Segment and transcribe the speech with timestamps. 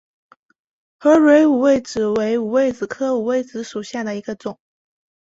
[0.99, 4.57] 合蕊五味子为五味子科五味子属下的一个种。